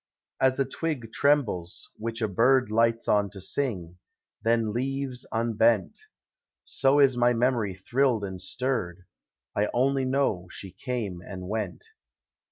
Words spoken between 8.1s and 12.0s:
and stirred;— I only know she came and went.